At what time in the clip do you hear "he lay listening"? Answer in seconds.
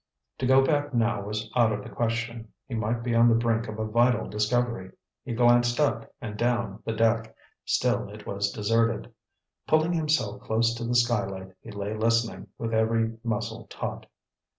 11.61-12.47